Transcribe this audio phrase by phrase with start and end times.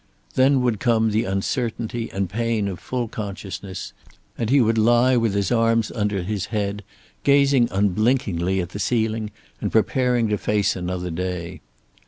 [0.33, 3.93] Then would come the uncertainty and pain of full consciousness,
[4.35, 6.83] and he would lie with his arms under his head,
[7.23, 9.29] gazing unblinkingly at the ceiling
[9.61, 11.61] and preparing to face another day.